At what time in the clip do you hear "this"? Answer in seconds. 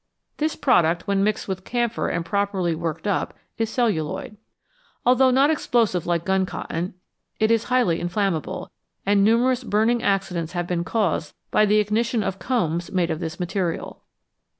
0.37-0.55, 13.19-13.39